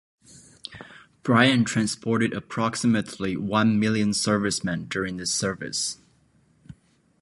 Bryant 1.21 1.67
transported 1.67 2.33
approximately 2.33 3.37
one 3.37 3.79
million 3.79 4.15
servicemen 4.15 4.85
during 4.85 5.17
this 5.17 5.31
service. 5.31 5.99